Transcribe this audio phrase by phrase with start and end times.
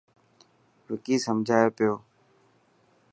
[0.89, 1.93] وڪي سمجهائي پيو.